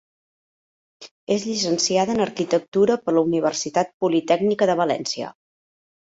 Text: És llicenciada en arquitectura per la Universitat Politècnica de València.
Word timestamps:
És 1.33 1.43
llicenciada 1.49 2.15
en 2.17 2.23
arquitectura 2.25 2.95
per 3.01 3.13
la 3.17 3.23
Universitat 3.27 3.91
Politècnica 4.05 4.69
de 4.71 4.77
València. 4.81 5.29